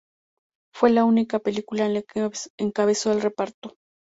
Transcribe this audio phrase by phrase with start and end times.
[0.73, 3.75] Fue la única película en la que encabezó el reparto.